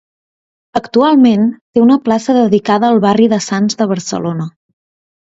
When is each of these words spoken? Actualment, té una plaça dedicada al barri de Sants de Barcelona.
Actualment, 0.77 1.43
té 1.77 1.83
una 1.83 1.97
plaça 2.07 2.35
dedicada 2.37 2.89
al 2.93 3.01
barri 3.03 3.27
de 3.35 3.39
Sants 3.49 3.77
de 3.83 3.87
Barcelona. 3.93 4.49